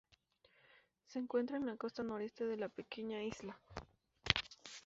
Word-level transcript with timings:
Se 1.05 1.19
encuentra 1.19 1.57
en 1.57 1.67
la 1.67 1.77
costa 1.77 2.01
noreste 2.01 2.43
de 2.47 2.57
la 2.57 2.69
pequeña 2.69 3.21
isla. 3.23 3.59